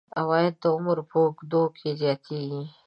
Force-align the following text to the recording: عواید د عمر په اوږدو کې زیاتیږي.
عواید 0.19 0.53
د 0.61 0.65
عمر 0.75 0.97
په 1.09 1.17
اوږدو 1.23 1.63
کې 1.77 1.89
زیاتیږي. 2.01 2.63